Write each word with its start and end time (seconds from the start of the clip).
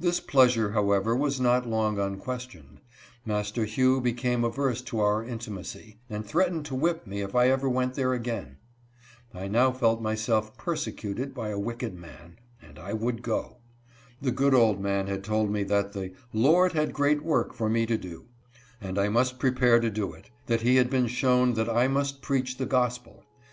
This 0.00 0.18
pleasure, 0.18 0.72
however, 0.72 1.14
was 1.14 1.40
not 1.40 1.64
long 1.64 1.96
unquestioned. 1.96 2.80
Master 3.24 3.66
Hugh 3.66 4.00
became 4.00 4.42
averse 4.42 4.82
to 4.82 4.96
mir__intimacy, 4.96 5.94
and 6.10 6.26
threatened 6.26 6.64
to 6.66 6.74
whip 6.74 7.06
me 7.06 7.20
if 7.20 7.36
I 7.36 7.50
ever 7.50 7.68
went 7.68 7.94
there 7.94 8.12
again. 8.12 8.56
I 9.32 9.46
now 9.46 9.70
felt_myself 9.70 10.56
perse 10.56 10.86
cuted 10.88 11.34
by 11.34 11.50
a 11.50 11.58
wicked 11.60 11.94
man, 11.94 12.40
and 12.60 12.80
I 12.80 12.94
would 12.94 13.22
go. 13.22 13.58
The 14.20 14.32
good 14.32 14.54
old 14.54 14.80
man 14.80 15.06
had 15.06 15.22
told 15.22 15.52
me 15.52 15.62
that 15.62 15.92
the" 15.92 16.14
Lord 16.32 16.72
jiad 16.72 16.92
great 16.92 17.22
work 17.22 17.52
for 17.54 17.70
me 17.70 17.86
to 17.86 17.96
do," 17.96 18.24
and 18.80 18.98
I 18.98 19.08
must 19.08 19.38
prepare 19.38 19.78
to 19.78 19.88
do 19.88 20.12
it; 20.14 20.30
that 20.46 20.62
he 20.62 20.74
had 20.82 20.90
been 20.90 21.06
shown 21.06 21.54
that 21.54 21.68
I 21.68 21.86
must 21.86 22.22
preach 22.22 22.56
the 22.56 22.66
gospel. 22.66 23.22